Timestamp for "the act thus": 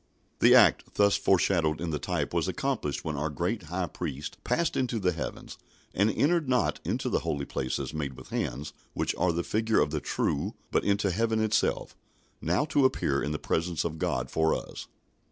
0.39-1.15